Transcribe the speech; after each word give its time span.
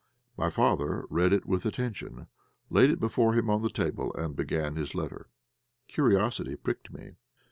My 0.35 0.49
father 0.49 1.05
read 1.11 1.31
it 1.31 1.45
with 1.45 1.63
attention, 1.63 2.25
laid 2.71 2.89
it 2.89 2.99
before 2.99 3.33
him 3.35 3.51
on 3.51 3.61
the 3.61 3.69
table, 3.69 4.11
and 4.15 4.35
began 4.35 4.75
his 4.75 4.95
letter. 4.95 5.29
Curiosity 5.87 6.55
pricked 6.55 6.91
me. 6.91 7.17